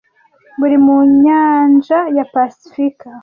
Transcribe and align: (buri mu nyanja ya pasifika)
(buri 0.59 0.77
mu 0.85 0.97
nyanja 1.23 1.99
ya 2.17 2.25
pasifika) 2.33 3.09